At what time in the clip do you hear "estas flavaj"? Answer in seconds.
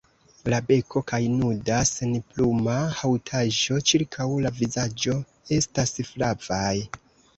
5.59-6.77